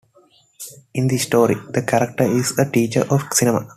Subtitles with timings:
[0.95, 3.69] In the story, the character is a teacher of cinema.